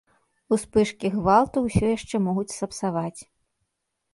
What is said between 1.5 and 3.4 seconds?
ўсё яшчэ могуць сапсаваць.